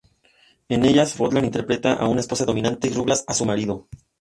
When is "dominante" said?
2.43-2.87